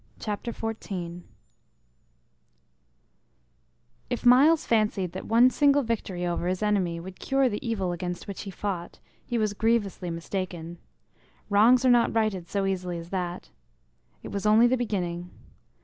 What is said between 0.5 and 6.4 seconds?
14 If Myles fancied that one single victory